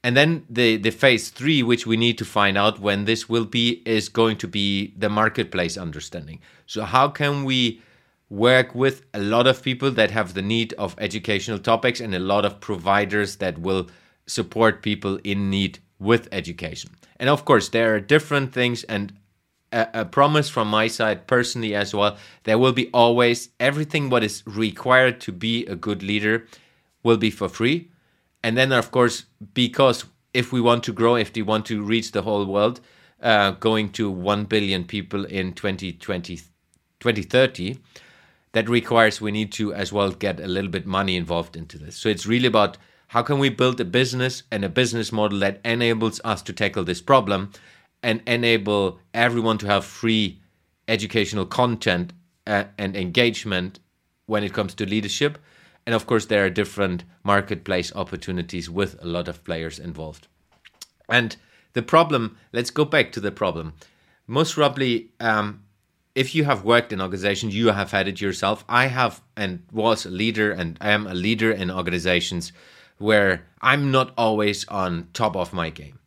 and 0.03 0.17
then 0.17 0.45
the 0.49 0.77
the 0.77 0.91
phase 0.91 1.29
three, 1.29 1.63
which 1.63 1.87
we 1.87 1.97
need 1.97 2.17
to 2.17 2.25
find 2.25 2.57
out 2.57 2.79
when 2.79 3.05
this 3.05 3.29
will 3.29 3.45
be, 3.45 3.81
is 3.85 4.09
going 4.09 4.37
to 4.37 4.47
be 4.47 4.93
the 4.97 5.09
marketplace 5.09 5.77
understanding. 5.77 6.39
So 6.65 6.83
how 6.83 7.07
can 7.07 7.45
we 7.45 7.81
work 8.29 8.73
with 8.73 9.03
a 9.13 9.19
lot 9.19 9.45
of 9.45 9.61
people 9.61 9.91
that 9.91 10.09
have 10.09 10.33
the 10.33 10.41
need 10.41 10.73
of 10.73 10.95
educational 10.97 11.59
topics 11.59 11.99
and 11.99 12.15
a 12.15 12.19
lot 12.19 12.43
of 12.43 12.59
providers 12.59 13.35
that 13.37 13.59
will 13.59 13.87
support 14.25 14.81
people 14.81 15.19
in 15.23 15.49
need 15.49 15.79
with 15.99 16.27
education. 16.31 16.89
And 17.17 17.29
of 17.29 17.45
course, 17.45 17.69
there 17.69 17.93
are 17.93 17.99
different 17.99 18.51
things 18.51 18.83
and 18.85 19.13
a, 19.71 19.87
a, 19.93 20.05
promise 20.05 20.49
from 20.49 20.67
my 20.67 20.87
side 20.87 21.27
personally 21.27 21.75
as 21.75 21.93
well. 21.93 22.17
There 22.43 22.57
will 22.57 22.73
be 22.73 22.89
always 22.93 23.49
everything 23.59 24.09
what 24.09 24.23
is 24.23 24.43
required 24.45 25.21
to 25.21 25.31
be 25.31 25.65
a 25.67 25.75
good 25.75 26.01
leader 26.01 26.47
will 27.03 27.17
be 27.17 27.29
for 27.29 27.49
free 27.49 27.89
and 28.43 28.57
then 28.57 28.71
of 28.71 28.91
course 28.91 29.25
because 29.53 30.05
if 30.33 30.51
we 30.51 30.61
want 30.61 30.83
to 30.83 30.93
grow 30.93 31.15
if 31.15 31.33
we 31.35 31.41
want 31.41 31.65
to 31.65 31.83
reach 31.83 32.11
the 32.11 32.21
whole 32.21 32.45
world 32.45 32.79
uh, 33.21 33.51
going 33.51 33.89
to 33.89 34.09
1 34.09 34.45
billion 34.45 34.83
people 34.83 35.25
in 35.25 35.53
2020 35.53 36.37
2030 36.99 37.77
that 38.51 38.69
requires 38.69 39.21
we 39.21 39.31
need 39.31 39.51
to 39.51 39.73
as 39.73 39.91
well 39.91 40.11
get 40.11 40.39
a 40.39 40.47
little 40.47 40.69
bit 40.69 40.85
money 40.85 41.15
involved 41.15 41.55
into 41.55 41.77
this 41.77 41.95
so 41.95 42.09
it's 42.09 42.25
really 42.25 42.47
about 42.47 42.77
how 43.07 43.21
can 43.21 43.37
we 43.37 43.49
build 43.49 43.79
a 43.79 43.85
business 43.85 44.41
and 44.51 44.65
a 44.65 44.69
business 44.69 45.11
model 45.11 45.39
that 45.39 45.61
enables 45.63 46.19
us 46.23 46.41
to 46.41 46.51
tackle 46.51 46.83
this 46.83 46.99
problem 47.01 47.51
and 48.01 48.21
enable 48.27 48.99
everyone 49.13 49.57
to 49.59 49.67
have 49.67 49.85
free 49.85 50.41
educational 50.87 51.45
content 51.45 52.11
uh, 52.47 52.65
and 52.77 52.95
engagement 52.97 53.79
when 54.25 54.43
it 54.43 54.53
comes 54.53 54.73
to 54.73 54.85
leadership. 54.85 55.37
And 55.85 55.93
of 55.93 56.05
course, 56.05 56.25
there 56.25 56.45
are 56.45 56.49
different 56.49 57.03
marketplace 57.23 57.91
opportunities 57.95 58.69
with 58.69 59.01
a 59.01 59.07
lot 59.07 59.27
of 59.27 59.43
players 59.43 59.79
involved. 59.79 60.27
And 61.09 61.35
the 61.73 61.81
problem, 61.81 62.37
let's 62.53 62.71
go 62.71 62.85
back 62.85 63.11
to 63.13 63.19
the 63.19 63.31
problem. 63.31 63.73
Most 64.27 64.55
probably, 64.55 65.11
um, 65.19 65.63
if 66.15 66.33
you 66.33 66.45
have 66.45 66.63
worked 66.63 66.93
in 66.93 67.01
organizations, 67.01 67.55
you 67.55 67.67
have 67.67 67.91
had 67.91 68.07
it 68.07 68.21
yourself. 68.21 68.63
I 68.69 68.87
have 68.87 69.21
and 69.35 69.63
was 69.71 70.05
a 70.05 70.09
leader 70.09 70.51
and 70.51 70.77
I 70.79 70.91
am 70.91 71.07
a 71.07 71.13
leader 71.13 71.51
in 71.51 71.69
organizations 71.69 72.53
where 72.97 73.45
I'm 73.61 73.91
not 73.91 74.13
always 74.17 74.65
on 74.67 75.09
top 75.13 75.35
of 75.35 75.51
my 75.51 75.69
game. 75.69 75.99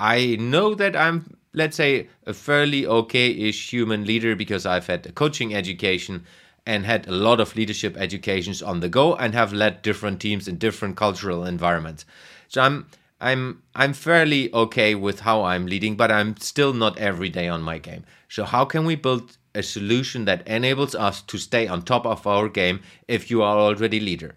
I 0.00 0.36
know 0.36 0.74
that 0.74 0.94
I'm, 0.94 1.36
let's 1.54 1.76
say, 1.76 2.08
a 2.26 2.34
fairly 2.34 2.86
okay 2.86 3.30
ish 3.30 3.72
human 3.72 4.04
leader 4.04 4.36
because 4.36 4.66
I've 4.66 4.86
had 4.86 5.06
a 5.06 5.12
coaching 5.12 5.54
education 5.54 6.24
and 6.68 6.84
had 6.84 7.08
a 7.08 7.12
lot 7.12 7.40
of 7.40 7.56
leadership 7.56 7.96
educations 7.96 8.62
on 8.62 8.80
the 8.80 8.90
go 8.90 9.16
and 9.16 9.32
have 9.32 9.54
led 9.54 9.80
different 9.80 10.20
teams 10.20 10.46
in 10.46 10.58
different 10.58 10.96
cultural 10.96 11.46
environments. 11.46 12.04
So 12.48 12.60
I'm 12.60 12.86
I'm 13.22 13.62
I'm 13.74 13.94
fairly 13.94 14.52
okay 14.52 14.94
with 14.94 15.20
how 15.20 15.44
I'm 15.44 15.64
leading, 15.66 15.96
but 15.96 16.12
I'm 16.12 16.36
still 16.36 16.74
not 16.74 16.98
every 16.98 17.30
day 17.30 17.48
on 17.48 17.62
my 17.62 17.78
game. 17.78 18.04
So 18.28 18.44
how 18.44 18.66
can 18.66 18.84
we 18.84 18.96
build 18.96 19.38
a 19.54 19.62
solution 19.62 20.26
that 20.26 20.46
enables 20.46 20.94
us 20.94 21.22
to 21.22 21.38
stay 21.38 21.66
on 21.66 21.82
top 21.82 22.04
of 22.04 22.26
our 22.26 22.50
game 22.50 22.80
if 23.08 23.30
you 23.30 23.42
are 23.42 23.56
already 23.56 23.98
leader? 23.98 24.36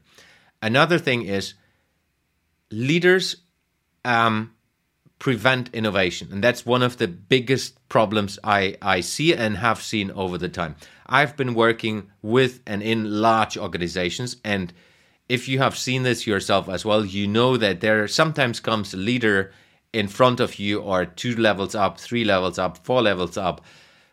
Another 0.61 0.97
thing 0.97 1.23
is 1.23 1.55
leaders 2.71 3.35
um, 4.05 4.53
prevent 5.21 5.69
innovation, 5.71 6.29
and 6.31 6.43
that's 6.43 6.65
one 6.65 6.81
of 6.81 6.97
the 6.97 7.07
biggest 7.07 7.77
problems 7.89 8.39
I 8.43 8.75
I 8.81 9.01
see 9.01 9.35
and 9.35 9.55
have 9.57 9.79
seen 9.79 10.09
over 10.11 10.35
the 10.39 10.49
time. 10.49 10.75
I've 11.05 11.37
been 11.37 11.53
working 11.53 12.09
with 12.23 12.59
and 12.65 12.81
in 12.81 13.21
large 13.21 13.55
organizations 13.55 14.37
and 14.43 14.73
if 15.29 15.47
you 15.47 15.59
have 15.59 15.77
seen 15.77 16.01
this 16.01 16.25
yourself 16.25 16.67
as 16.67 16.83
well, 16.83 17.05
you 17.05 17.27
know 17.27 17.55
that 17.55 17.81
there 17.81 18.07
sometimes 18.07 18.59
comes 18.59 18.95
a 18.95 18.97
leader 18.97 19.53
in 19.93 20.07
front 20.07 20.39
of 20.39 20.57
you 20.57 20.81
or 20.81 21.05
two 21.05 21.35
levels 21.35 21.75
up, 21.75 21.99
three 21.99 22.25
levels 22.25 22.57
up, 22.57 22.83
four 22.83 23.03
levels 23.03 23.37
up, 23.37 23.63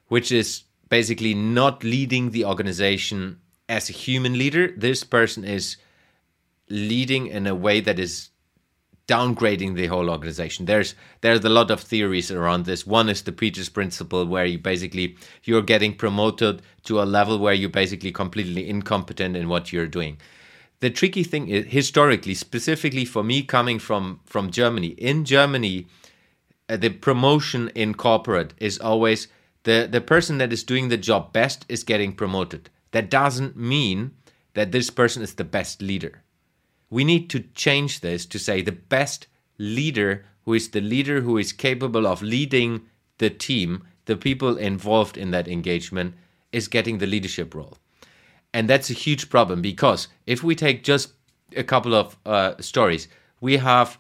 which 0.09 0.31
is 0.31 0.65
basically 0.91 1.33
not 1.33 1.83
leading 1.83 2.33
the 2.33 2.45
organization 2.45 3.41
as 3.67 3.89
a 3.89 3.95
human 3.95 4.37
leader. 4.37 4.73
This 4.77 5.05
person 5.05 5.43
is 5.43 5.79
leading 6.69 7.29
in 7.29 7.47
a 7.47 7.55
way 7.55 7.81
that 7.81 7.99
is 7.99 8.29
downgrading 9.09 9.75
the 9.75 9.87
whole 9.87 10.09
organization. 10.09 10.67
There's 10.67 10.95
there's 11.23 11.45
a 11.45 11.49
lot 11.49 11.71
of 11.71 11.81
theories 11.81 12.31
around 12.31 12.67
this. 12.67 12.87
One 12.87 13.09
is 13.09 13.23
the 13.23 13.33
Peters 13.33 13.69
principle, 13.69 14.25
where 14.27 14.45
you 14.45 14.59
basically 14.59 15.17
you're 15.45 15.63
getting 15.63 15.95
promoted 15.97 16.63
to 16.85 17.03
a 17.03 17.05
level 17.05 17.39
where 17.39 17.55
you're 17.55 17.71
basically 17.71 18.13
completely 18.13 18.69
incompetent 18.69 19.37
in 19.37 19.49
what 19.49 19.73
you're 19.73 19.89
doing 19.89 20.19
the 20.81 20.91
tricky 20.91 21.25
thing 21.25 21.49
is 21.49 21.67
historically, 21.67 22.35
specifically 22.35 23.05
for 23.05 23.25
me 23.25 23.43
coming 23.43 23.79
from 23.79 24.21
from 24.25 24.51
Germany. 24.51 24.89
In 24.99 25.25
Germany, 25.25 25.87
uh, 26.69 26.77
the 26.77 26.91
promotion 26.91 27.69
in 27.75 27.95
corporate 27.95 28.55
is 28.59 28.79
always 28.79 29.29
the 29.65 29.89
the 29.91 30.01
person 30.01 30.39
that 30.39 30.53
is 30.53 30.63
doing 30.63 30.89
the 30.89 30.97
job 30.97 31.33
best 31.33 31.65
is 31.69 31.83
getting 31.83 32.13
promoted. 32.13 32.71
That 32.93 33.11
doesn't 33.11 33.57
mean 33.57 34.13
that 34.55 34.73
this 34.73 34.91
person 34.91 35.23
is 35.23 35.35
the 35.35 35.45
best 35.45 35.83
leader. 35.83 36.23
We 36.91 37.05
need 37.05 37.29
to 37.31 37.41
change 37.55 38.01
this 38.01 38.27
to 38.27 38.39
say 38.39 38.63
the 38.63 38.73
best 38.73 39.27
leader 39.59 40.25
who 40.45 40.55
is 40.55 40.71
the 40.71 40.81
leader 40.81 41.21
who 41.21 41.37
is 41.37 41.53
capable 41.53 42.07
of 42.07 42.23
leading 42.23 42.83
the 43.19 43.31
team, 43.31 43.85
the 44.07 44.17
people 44.17 44.57
involved 44.57 45.19
in 45.19 45.31
that 45.33 45.49
engagement, 45.49 46.15
is 46.53 46.69
getting 46.69 46.99
the 46.99 47.07
leadership 47.07 47.55
role. 47.55 47.77
And 48.55 48.69
that's 48.69 48.89
a 48.89 48.95
huge 48.95 49.29
problem 49.29 49.61
because 49.61 50.09
if 50.27 50.43
we 50.43 50.55
take 50.55 50.83
just 50.83 51.13
a 51.55 51.63
couple 51.63 51.95
of 51.95 52.17
uh, 52.25 52.55
stories, 52.61 53.09
we 53.41 53.59
have 53.59 53.99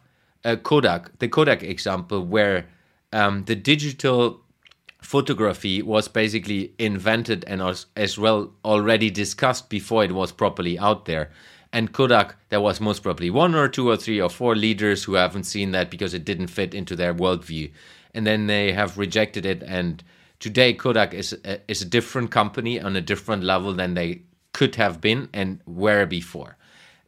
Kodak, 0.62 1.18
the 1.18 1.28
Kodak 1.28 1.62
example, 1.62 2.24
where 2.24 2.66
um, 3.12 3.44
the 3.44 3.54
digital 3.54 4.40
photography 5.00 5.82
was 5.82 6.08
basically 6.08 6.72
invented 6.78 7.44
and 7.46 7.62
as 7.96 8.18
well 8.18 8.52
already 8.64 9.10
discussed 9.10 9.68
before 9.68 10.04
it 10.04 10.12
was 10.12 10.32
properly 10.32 10.78
out 10.78 11.04
there. 11.04 11.30
And 11.72 11.92
Kodak, 11.92 12.36
there 12.48 12.60
was 12.60 12.80
most 12.80 13.02
probably 13.02 13.30
one 13.30 13.54
or 13.54 13.68
two 13.68 13.88
or 13.88 13.96
three 13.96 14.20
or 14.20 14.30
four 14.30 14.56
leaders 14.56 15.04
who 15.04 15.14
haven't 15.14 15.44
seen 15.44 15.72
that 15.72 15.90
because 15.90 16.14
it 16.14 16.24
didn't 16.24 16.46
fit 16.48 16.74
into 16.74 16.96
their 16.96 17.14
worldview. 17.14 17.70
And 18.14 18.26
then 18.26 18.46
they 18.46 18.72
have 18.72 18.96
rejected 18.96 19.44
it. 19.44 19.62
And 19.62 20.02
today, 20.40 20.72
Kodak 20.72 21.12
is 21.12 21.38
a, 21.44 21.60
is 21.70 21.82
a 21.82 21.84
different 21.86 22.30
company 22.30 22.80
on 22.80 22.96
a 22.96 23.00
different 23.02 23.44
level 23.44 23.74
than 23.74 23.94
they 23.94 24.22
could 24.52 24.76
have 24.76 25.00
been 25.00 25.28
and 25.32 25.60
were 25.66 26.06
before. 26.06 26.56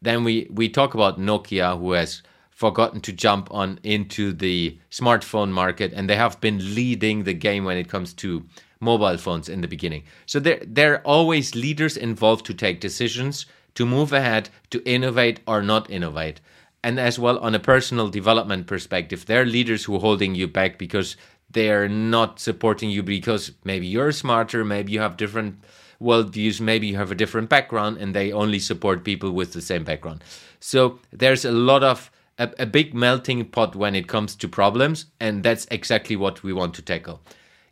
Then 0.02 0.24
we, 0.24 0.46
we 0.50 0.68
talk 0.68 0.94
about 0.94 1.18
Nokia, 1.18 1.78
who 1.78 1.92
has 1.92 2.22
forgotten 2.50 3.00
to 3.00 3.12
jump 3.12 3.48
on 3.50 3.80
into 3.82 4.32
the 4.32 4.78
smartphone 4.90 5.50
market, 5.50 5.92
and 5.94 6.08
they 6.08 6.16
have 6.16 6.38
been 6.42 6.74
leading 6.74 7.24
the 7.24 7.32
game 7.32 7.64
when 7.64 7.78
it 7.78 7.88
comes 7.88 8.12
to 8.12 8.44
mobile 8.80 9.16
phones 9.16 9.48
in 9.48 9.62
the 9.62 9.68
beginning. 9.68 10.02
So 10.26 10.40
there 10.40 10.60
there 10.66 10.94
are 10.94 11.02
always 11.04 11.54
leaders 11.54 11.96
involved 11.96 12.46
to 12.46 12.54
take 12.54 12.80
decisions, 12.80 13.46
to 13.80 13.86
move 13.86 14.12
ahead, 14.12 14.50
to 14.68 14.82
innovate 14.84 15.40
or 15.46 15.62
not 15.62 15.88
innovate. 15.90 16.38
And 16.84 17.00
as 17.00 17.18
well 17.18 17.38
on 17.38 17.54
a 17.54 17.58
personal 17.58 18.08
development 18.08 18.66
perspective, 18.66 19.24
there 19.24 19.40
are 19.40 19.46
leaders 19.46 19.84
who 19.84 19.96
are 19.96 20.00
holding 20.00 20.34
you 20.34 20.46
back 20.46 20.76
because 20.76 21.16
they 21.50 21.70
are 21.70 21.88
not 21.88 22.38
supporting 22.38 22.90
you 22.90 23.02
because 23.02 23.52
maybe 23.64 23.86
you're 23.86 24.12
smarter, 24.12 24.66
maybe 24.66 24.92
you 24.92 25.00
have 25.00 25.16
different 25.16 25.64
worldviews, 25.98 26.60
maybe 26.60 26.88
you 26.88 26.96
have 26.96 27.10
a 27.10 27.14
different 27.14 27.48
background 27.48 27.96
and 27.96 28.14
they 28.14 28.30
only 28.32 28.58
support 28.58 29.02
people 29.02 29.30
with 29.30 29.54
the 29.54 29.62
same 29.62 29.82
background. 29.82 30.22
So 30.60 30.98
there's 31.10 31.46
a 31.46 31.50
lot 31.50 31.82
of 31.82 32.10
a, 32.36 32.50
a 32.58 32.66
big 32.66 32.92
melting 32.92 33.46
pot 33.46 33.74
when 33.74 33.94
it 33.94 34.08
comes 34.08 34.36
to 34.36 34.46
problems, 34.46 35.06
and 35.18 35.42
that's 35.42 35.66
exactly 35.70 36.16
what 36.16 36.42
we 36.42 36.52
want 36.52 36.74
to 36.74 36.82
tackle. 36.82 37.22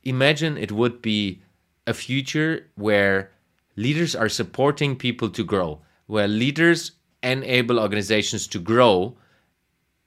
Imagine 0.05 0.57
it 0.57 0.73
would 0.73 1.03
be 1.03 1.43
a 1.87 1.93
future 1.93 2.67
where 2.77 3.31
leaders 3.77 4.17
are 4.17 4.31
supporting 4.31 4.97
people 4.97 5.29
to 5.29 5.45
grow, 5.45 5.83
where 6.09 6.29
leaders 6.29 6.93
enable 7.23 7.81
organizations 7.81 8.47
to 8.49 8.59
grow 8.59 9.17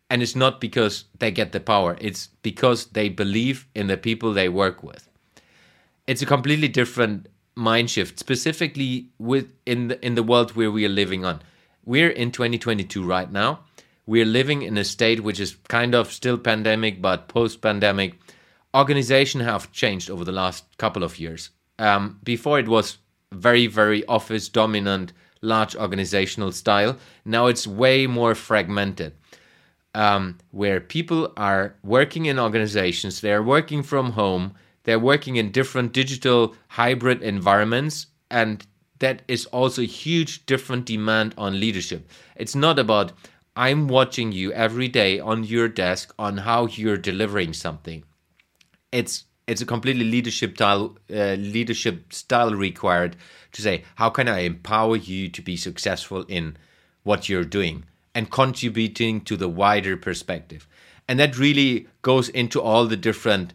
and 0.10 0.22
it's 0.22 0.36
not 0.36 0.60
because 0.60 1.06
they 1.20 1.32
get 1.32 1.52
the 1.54 1.60
power 1.60 1.98
it's 2.00 2.28
because 2.42 2.88
they 2.88 3.10
believe 3.10 3.68
in 3.74 3.88
the 3.88 3.98
people 3.98 4.34
they 4.34 4.50
work 4.50 4.84
with 4.84 5.10
it's 6.08 6.22
a 6.22 6.26
completely 6.26 6.68
different 6.68 7.28
mind 7.56 7.90
shift, 7.90 8.20
specifically 8.20 9.10
with 9.18 9.54
in 9.66 9.88
the 9.90 10.06
in 10.06 10.16
the 10.16 10.24
world 10.24 10.56
where 10.56 10.72
we 10.72 10.86
are 10.86 10.90
living 10.90 11.26
on. 11.26 11.42
We're 11.86 12.10
in 12.10 12.32
2022 12.32 13.04
right 13.04 13.32
now. 13.32 13.62
We're 14.06 14.26
living 14.26 14.62
in 14.62 14.78
a 14.78 14.84
state 14.84 15.22
which 15.22 15.40
is 15.40 15.56
kind 15.68 15.96
of 15.96 16.12
still 16.12 16.38
pandemic, 16.38 17.02
but 17.02 17.28
post-pandemic. 17.28 18.20
Organization 18.74 19.42
have 19.42 19.72
changed 19.72 20.10
over 20.10 20.24
the 20.24 20.32
last 20.32 20.66
couple 20.78 21.04
of 21.04 21.20
years. 21.20 21.50
Um, 21.78 22.20
before 22.24 22.60
it 22.60 22.68
was 22.68 22.98
very 23.32 23.68
very 23.68 24.06
office 24.06 24.50
dominant, 24.50 25.14
large 25.42 25.76
organizational 25.76 26.52
style. 26.52 26.98
Now 27.26 27.48
it's 27.48 27.68
way 27.68 28.08
more 28.08 28.36
fragmented. 28.36 29.14
Um, 29.94 30.38
where 30.52 30.80
people 30.80 31.34
are 31.36 31.76
working 31.84 32.26
in 32.26 32.40
organizations, 32.40 33.20
they 33.20 33.34
are 33.34 33.44
working 33.44 33.84
from 33.84 34.12
home, 34.12 34.54
they're 34.84 35.00
working 35.00 35.36
in 35.36 35.52
different 35.52 35.92
digital 35.92 36.56
hybrid 36.70 37.22
environments, 37.22 38.08
and 38.30 38.66
that 39.00 39.24
is 39.28 39.46
also 39.48 39.82
a 39.82 39.86
huge 39.86 40.46
different 40.46 40.86
demand 40.86 41.34
on 41.38 41.60
leadership. 41.60 42.10
It's 42.38 42.56
not 42.56 42.80
about 42.80 43.12
I'm 43.56 43.90
watching 43.90 44.32
you 44.32 44.54
every 44.54 44.88
day 44.88 45.20
on 45.20 45.44
your 45.44 45.68
desk 45.68 46.14
on 46.18 46.38
how 46.38 46.68
you're 46.68 46.98
delivering 46.98 47.54
something. 47.54 48.04
It's 48.92 49.26
it's 49.48 49.62
a 49.62 49.66
completely 49.66 50.06
leadership 50.06 50.56
style 50.56 50.98
uh, 51.10 51.34
leadership 51.34 52.14
style 52.14 52.54
required 52.54 53.16
to 53.52 53.62
say 53.62 53.84
how 53.96 54.10
can 54.10 54.28
I 54.28 54.40
empower 54.40 54.96
you 54.96 55.30
to 55.30 55.42
be 55.42 55.58
successful 55.58 56.24
in 56.28 56.58
what 57.04 57.28
you're 57.28 57.44
doing 57.44 57.86
and 58.14 58.30
contributing 58.30 59.22
to 59.22 59.38
the 59.38 59.50
wider 59.50 59.98
perspective. 59.98 60.68
And 61.08 61.20
that 61.20 61.38
really 61.38 61.88
goes 62.02 62.30
into 62.30 62.62
all 62.62 62.86
the 62.86 62.98
different 62.98 63.54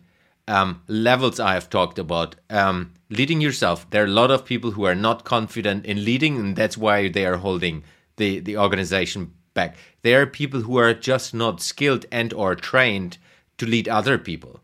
um, 0.49 0.83
levels 0.89 1.41
I 1.41 1.55
have 1.55 1.71
talked 1.71 1.99
about. 1.99 2.37
Um, 2.51 2.93
leading 3.09 3.41
yourself. 3.41 3.89
There 3.91 4.03
are 4.03 4.07
a 4.07 4.11
lot 4.11 4.31
of 4.31 4.45
people 4.45 4.73
who 4.73 4.85
are 4.85 4.95
not 4.95 5.25
confident 5.25 5.87
in 5.87 6.05
leading, 6.05 6.37
and 6.39 6.57
that's 6.57 6.77
why 6.77 7.09
they 7.09 7.25
are 7.27 7.37
holding 7.37 7.85
the, 8.17 8.41
the 8.41 8.57
organization 8.57 9.33
back. 9.55 9.77
There 10.03 10.21
are 10.23 10.27
people 10.27 10.63
who 10.63 10.77
are 10.79 10.95
just 10.95 11.35
not 11.35 11.61
skilled 11.61 12.07
and 12.11 12.33
or 12.33 12.55
trained 12.55 13.19
to 13.59 13.67
lead 13.67 13.89
other 13.89 14.19
people, 14.19 14.61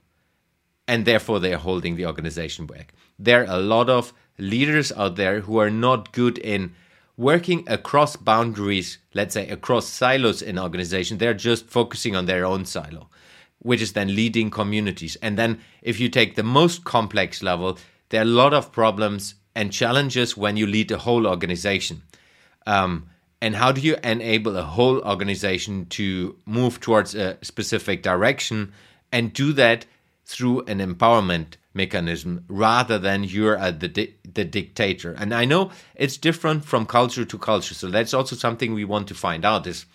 and 0.86 1.04
therefore 1.04 1.40
they 1.40 1.54
are 1.54 1.58
holding 1.58 1.96
the 1.96 2.06
organization 2.06 2.66
back. 2.66 2.94
There 3.18 3.42
are 3.42 3.56
a 3.56 3.60
lot 3.60 3.88
of 3.88 4.12
leaders 4.38 4.92
out 4.92 5.16
there 5.16 5.40
who 5.40 5.58
are 5.58 5.70
not 5.70 6.12
good 6.12 6.38
in 6.38 6.74
working 7.16 7.64
across 7.66 8.16
boundaries, 8.16 8.98
let's 9.14 9.34
say 9.34 9.48
across 9.48 9.86
silos 9.86 10.42
in 10.42 10.58
organization, 10.58 11.18
they're 11.18 11.34
just 11.34 11.66
focusing 11.66 12.16
on 12.16 12.26
their 12.26 12.44
own 12.44 12.64
silo, 12.64 13.08
which 13.58 13.82
is 13.82 13.92
then 13.92 14.14
leading 14.14 14.50
communities. 14.50 15.16
And 15.22 15.38
then 15.38 15.60
if 15.82 16.00
you 16.00 16.08
take 16.08 16.34
the 16.34 16.42
most 16.42 16.84
complex 16.84 17.42
level, 17.42 17.78
there 18.08 18.20
are 18.20 18.24
a 18.24 18.26
lot 18.42 18.54
of 18.54 18.72
problems 18.72 19.34
and 19.54 19.72
challenges 19.72 20.36
when 20.36 20.56
you 20.56 20.66
lead 20.66 20.90
a 20.90 20.98
whole 20.98 21.26
organization. 21.26 22.02
Um, 22.66 23.08
and 23.40 23.56
how 23.56 23.72
do 23.72 23.80
you 23.80 23.96
enable 24.04 24.56
a 24.56 24.62
whole 24.62 25.00
organization 25.02 25.86
to 25.86 26.36
move 26.46 26.80
towards 26.80 27.14
a 27.14 27.36
specific 27.42 28.02
direction 28.02 28.72
and 29.10 29.32
do 29.32 29.52
that 29.54 29.84
through 30.32 30.60
an 30.62 30.78
empowerment 30.78 31.54
mechanism 31.74 32.44
rather 32.48 32.98
than 32.98 33.24
you're 33.24 33.58
the 33.72 33.88
di- 33.88 34.14
the 34.38 34.44
dictator. 34.44 35.12
And 35.12 35.34
i 35.34 35.44
know 35.44 35.70
it's 35.94 36.16
different 36.16 36.64
from 36.64 36.86
culture 36.86 37.24
to 37.24 37.38
culture 37.38 37.74
so 37.74 37.88
that's 37.90 38.14
also 38.14 38.36
something 38.36 38.72
we 38.72 38.84
want 38.84 39.08
to 39.08 39.14
find 39.14 39.44
out 39.44 39.66
is 39.66 39.86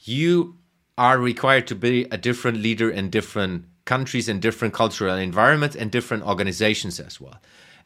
you 0.00 0.56
are 0.96 1.18
required 1.18 1.66
to 1.68 1.74
be 1.74 2.06
a 2.10 2.18
different 2.18 2.58
leader 2.58 2.90
in 2.90 3.10
different 3.10 3.64
countries 3.84 4.28
and 4.28 4.42
different 4.42 4.74
cultural 4.74 5.16
environments 5.16 5.76
and 5.76 5.90
different 5.90 6.24
organizations 6.24 6.98
as 7.00 7.20
well 7.20 7.38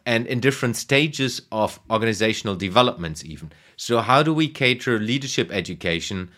and 0.04 0.26
in 0.26 0.40
different 0.40 0.76
stages 0.76 1.42
of 1.52 1.78
organizational 1.90 2.56
developments 2.56 3.24
even. 3.24 3.52
So 3.76 4.00
how 4.00 4.22
do 4.22 4.32
we 4.34 4.48
cater 4.48 4.98
leadership 4.98 5.50
education 5.52 6.30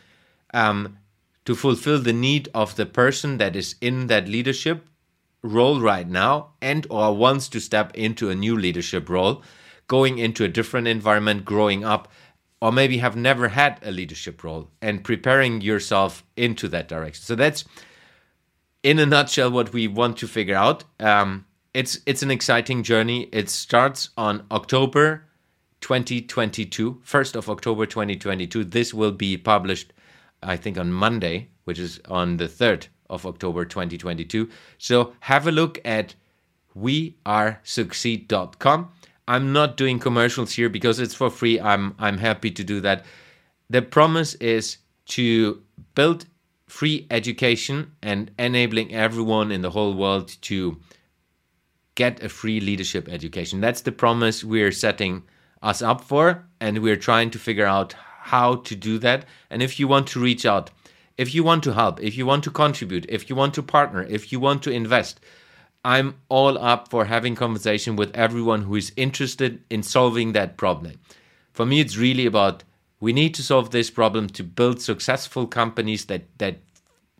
um, 0.52 0.98
to 1.44 1.54
fulfill 1.54 1.98
the 1.98 2.12
need 2.12 2.48
of 2.54 2.76
the 2.76 2.86
person 2.86 3.38
that 3.38 3.56
is 3.56 3.76
in 3.80 4.06
that 4.08 4.28
leadership 4.28 4.86
role 5.44 5.80
right 5.80 6.08
now 6.08 6.48
and 6.60 6.86
or 6.90 7.14
wants 7.14 7.48
to 7.50 7.60
step 7.60 7.94
into 7.94 8.30
a 8.30 8.34
new 8.34 8.56
leadership 8.56 9.08
role 9.08 9.42
going 9.86 10.18
into 10.18 10.42
a 10.42 10.48
different 10.48 10.88
environment 10.88 11.44
growing 11.44 11.84
up 11.84 12.10
or 12.62 12.72
maybe 12.72 12.96
have 12.98 13.14
never 13.14 13.48
had 13.48 13.78
a 13.82 13.90
leadership 13.90 14.42
role 14.42 14.70
and 14.80 15.04
preparing 15.04 15.60
yourself 15.60 16.24
into 16.34 16.66
that 16.68 16.88
direction. 16.88 17.22
So 17.22 17.34
that's 17.34 17.66
in 18.82 18.98
a 18.98 19.04
nutshell 19.04 19.50
what 19.50 19.74
we 19.74 19.86
want 19.86 20.16
to 20.18 20.26
figure 20.26 20.56
out. 20.56 20.84
Um, 20.98 21.44
it's 21.74 21.98
it's 22.06 22.22
an 22.22 22.30
exciting 22.30 22.82
journey. 22.82 23.28
It 23.32 23.50
starts 23.50 24.10
on 24.16 24.46
october 24.50 25.26
2022 25.84 27.02
1st 27.04 27.36
of 27.36 27.50
october 27.50 27.84
2022 27.84 28.64
this 28.64 28.94
will 28.94 29.12
be 29.12 29.36
published 29.36 29.92
i 30.42 30.56
think 30.56 30.78
on 30.78 30.90
monday 30.90 31.46
which 31.64 31.78
is 31.78 32.00
on 32.08 32.38
the 32.38 32.48
3rd 32.48 32.88
of 33.10 33.26
October 33.26 33.64
2022. 33.64 34.48
So 34.78 35.12
have 35.20 35.46
a 35.46 35.52
look 35.52 35.80
at 35.84 36.14
wearesucceed.com. 36.76 38.88
I'm 39.26 39.52
not 39.52 39.76
doing 39.76 39.98
commercials 39.98 40.52
here 40.52 40.68
because 40.68 41.00
it's 41.00 41.14
for 41.14 41.30
free. 41.30 41.60
I'm 41.60 41.94
I'm 41.98 42.18
happy 42.18 42.50
to 42.50 42.64
do 42.64 42.80
that. 42.80 43.04
The 43.70 43.82
promise 43.82 44.34
is 44.34 44.78
to 45.06 45.62
build 45.94 46.26
free 46.66 47.06
education 47.10 47.92
and 48.02 48.30
enabling 48.38 48.94
everyone 48.94 49.50
in 49.50 49.62
the 49.62 49.70
whole 49.70 49.94
world 49.94 50.36
to 50.42 50.78
get 51.94 52.22
a 52.22 52.28
free 52.28 52.60
leadership 52.60 53.08
education. 53.08 53.60
That's 53.60 53.82
the 53.82 53.92
promise 53.92 54.44
we're 54.44 54.72
setting 54.72 55.22
us 55.62 55.80
up 55.80 56.02
for 56.02 56.44
and 56.60 56.82
we're 56.82 56.96
trying 56.96 57.30
to 57.30 57.38
figure 57.38 57.66
out 57.66 57.94
how 58.20 58.56
to 58.56 58.74
do 58.74 58.98
that. 58.98 59.24
And 59.50 59.62
if 59.62 59.78
you 59.78 59.86
want 59.86 60.08
to 60.08 60.20
reach 60.20 60.44
out 60.44 60.70
if 61.16 61.34
you 61.34 61.44
want 61.44 61.62
to 61.64 61.72
help, 61.72 62.02
if 62.02 62.16
you 62.16 62.26
want 62.26 62.44
to 62.44 62.50
contribute, 62.50 63.06
if 63.08 63.28
you 63.28 63.36
want 63.36 63.54
to 63.54 63.62
partner, 63.62 64.02
if 64.02 64.32
you 64.32 64.40
want 64.40 64.62
to 64.64 64.70
invest, 64.70 65.20
I'm 65.84 66.16
all 66.28 66.56
up 66.58 66.88
for 66.88 67.04
having 67.04 67.34
conversation 67.34 67.94
with 67.94 68.14
everyone 68.16 68.62
who 68.62 68.74
is 68.74 68.92
interested 68.96 69.62
in 69.70 69.82
solving 69.82 70.32
that 70.32 70.56
problem. 70.56 70.98
For 71.52 71.66
me, 71.66 71.80
it's 71.80 71.96
really 71.96 72.26
about 72.26 72.64
we 73.00 73.12
need 73.12 73.34
to 73.34 73.42
solve 73.42 73.70
this 73.70 73.90
problem 73.90 74.28
to 74.28 74.42
build 74.42 74.80
successful 74.80 75.46
companies 75.46 76.06
that 76.06 76.22
that 76.38 76.56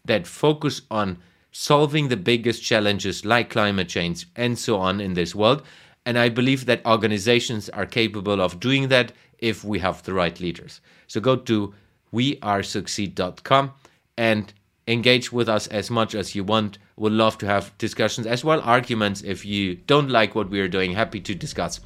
that 0.04 0.26
focus 0.26 0.82
on 0.90 1.18
solving 1.52 2.08
the 2.08 2.16
biggest 2.16 2.62
challenges 2.62 3.24
like 3.24 3.50
climate 3.50 3.88
change 3.88 4.26
and 4.34 4.58
so 4.58 4.76
on 4.76 5.00
in 5.00 5.14
this 5.14 5.34
world. 5.34 5.62
And 6.06 6.18
I 6.18 6.28
believe 6.28 6.66
that 6.66 6.84
organizations 6.84 7.68
are 7.70 7.86
capable 7.86 8.40
of 8.40 8.60
doing 8.60 8.88
that 8.88 9.12
if 9.38 9.64
we 9.64 9.78
have 9.78 10.02
the 10.02 10.12
right 10.12 10.38
leaders. 10.40 10.80
So 11.06 11.20
go 11.20 11.36
to 11.36 11.74
wearesucceed.com 12.14 13.72
and 14.16 14.52
engage 14.86 15.32
with 15.32 15.48
us 15.48 15.66
as 15.68 15.90
much 15.90 16.14
as 16.14 16.34
you 16.34 16.44
want. 16.44 16.78
Would 16.96 17.12
love 17.12 17.38
to 17.38 17.46
have 17.46 17.76
discussions 17.78 18.26
as 18.26 18.44
well, 18.44 18.60
arguments. 18.60 19.22
If 19.22 19.44
you 19.44 19.74
don't 19.74 20.10
like 20.10 20.34
what 20.34 20.50
we 20.50 20.60
are 20.60 20.68
doing, 20.68 20.92
happy 20.92 21.20
to 21.20 21.34
discuss. 21.34 21.80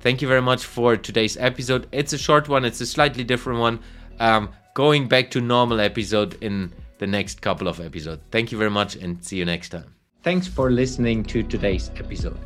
Thank 0.00 0.22
you 0.22 0.28
very 0.28 0.42
much 0.42 0.64
for 0.64 0.96
today's 0.96 1.36
episode. 1.36 1.86
It's 1.92 2.12
a 2.12 2.18
short 2.18 2.48
one, 2.48 2.64
it's 2.64 2.80
a 2.80 2.86
slightly 2.86 3.24
different 3.24 3.60
one. 3.60 3.80
Um, 4.20 4.50
going 4.74 5.08
back 5.08 5.30
to 5.32 5.40
normal 5.40 5.80
episode 5.80 6.36
in 6.42 6.72
the 6.98 7.06
next 7.06 7.40
couple 7.40 7.68
of 7.68 7.80
episodes. 7.80 8.22
Thank 8.30 8.52
you 8.52 8.58
very 8.58 8.70
much 8.70 8.96
and 8.96 9.22
see 9.24 9.36
you 9.36 9.44
next 9.44 9.70
time. 9.70 9.94
Thanks 10.22 10.46
for 10.46 10.70
listening 10.70 11.24
to 11.24 11.42
today's 11.42 11.90
episode. 11.96 12.38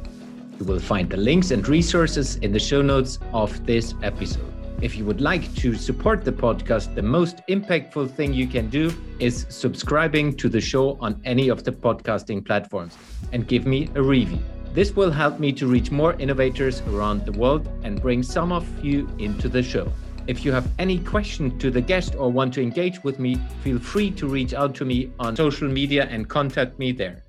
You 0.59 0.65
will 0.65 0.81
find 0.81 1.11
the 1.11 1.19
links 1.19 1.51
and 1.51 1.67
resources 1.69 2.37
in 2.37 2.53
the 2.53 2.59
show 2.59 2.81
notes 2.81 3.19
of 3.35 3.67
this 3.67 3.95
episode. 4.03 4.66
If 4.83 4.99
you 4.99 5.07
would 5.07 5.23
like 5.23 5.55
to 5.57 5.75
support 5.75 6.23
the 6.23 6.33
podcast, 6.33 6.95
the 6.95 7.03
most 7.03 7.39
impactful 7.49 8.11
thing 8.11 8.35
you 8.35 8.47
can 8.47 8.69
do 8.69 8.93
is 9.19 9.47
subscribing 9.49 10.37
to 10.37 10.51
the 10.51 10.61
show 10.61 10.99
on 11.01 11.19
any 11.25 11.49
of 11.49 11.65
the 11.65 11.73
podcasting 11.73 12.45
platforms 12.45 12.99
and 13.33 13.49
give 13.49 13.65
me 13.65 13.89
a 13.95 14.03
review. 14.03 14.39
This 14.75 14.95
will 14.95 15.11
help 15.11 15.41
me 15.41 15.51
to 15.53 15.67
reach 15.67 15.91
more 15.91 16.13
innovators 16.19 16.83
around 16.83 17.25
the 17.25 17.33
world 17.33 17.67
and 17.85 18.03
bring 18.03 18.23
some 18.23 18.53
of 18.53 18.67
you 18.85 19.09
into 19.19 19.49
the 19.49 19.63
show. 19.63 19.91
If 20.27 20.45
you 20.45 20.53
have 20.53 20.69
any 20.79 20.99
question 20.99 21.59
to 21.59 21.71
the 21.71 21.81
guest 21.81 22.15
or 22.15 22.31
want 22.31 22.53
to 22.55 22.63
engage 22.63 23.03
with 23.03 23.19
me, 23.19 23.37
feel 23.63 23.79
free 23.79 24.11
to 24.11 24.29
reach 24.29 24.53
out 24.53 24.75
to 24.75 24.85
me 24.85 25.11
on 25.19 25.37
social 25.37 25.69
media 25.69 26.07
and 26.11 26.29
contact 26.29 26.79
me 26.79 26.93
there. 26.93 27.23